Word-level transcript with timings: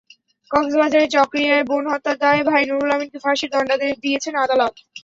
কক্সবাজারের 0.51 1.11
চকরিয়ায় 1.15 1.65
বোন 1.69 1.83
হত্যার 1.91 2.17
দায়ে 2.21 2.43
ভাই 2.49 2.63
নুরুল 2.67 2.91
আমিনকে 2.95 3.17
ফাঁসির 3.23 3.51
দণ্ডাদেশ 3.53 3.93
দিয়েছেন 4.03 4.33
আদালত। 4.43 4.73